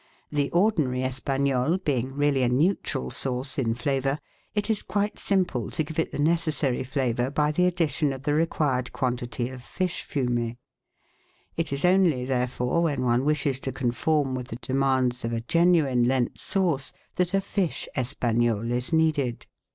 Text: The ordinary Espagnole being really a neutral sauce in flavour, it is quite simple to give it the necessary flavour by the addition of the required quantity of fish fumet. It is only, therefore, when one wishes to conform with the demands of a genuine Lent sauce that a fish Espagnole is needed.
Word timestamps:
The 0.31 0.49
ordinary 0.49 1.03
Espagnole 1.03 1.77
being 1.77 2.15
really 2.15 2.41
a 2.41 2.49
neutral 2.49 3.11
sauce 3.11 3.59
in 3.59 3.75
flavour, 3.75 4.17
it 4.55 4.67
is 4.67 4.81
quite 4.81 5.19
simple 5.19 5.69
to 5.69 5.83
give 5.83 5.99
it 5.99 6.11
the 6.11 6.17
necessary 6.17 6.83
flavour 6.83 7.29
by 7.29 7.51
the 7.51 7.67
addition 7.67 8.11
of 8.11 8.23
the 8.23 8.33
required 8.33 8.93
quantity 8.93 9.47
of 9.49 9.61
fish 9.61 10.01
fumet. 10.03 10.57
It 11.55 11.71
is 11.71 11.85
only, 11.85 12.25
therefore, 12.25 12.81
when 12.81 13.03
one 13.03 13.25
wishes 13.25 13.59
to 13.59 13.71
conform 13.71 14.33
with 14.33 14.47
the 14.47 14.55
demands 14.55 15.23
of 15.23 15.33
a 15.33 15.41
genuine 15.41 16.05
Lent 16.05 16.39
sauce 16.39 16.93
that 17.17 17.35
a 17.35 17.39
fish 17.39 17.87
Espagnole 17.95 18.71
is 18.71 18.91
needed. 18.91 19.45